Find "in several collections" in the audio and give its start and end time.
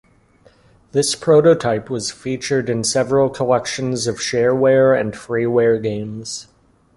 2.71-4.07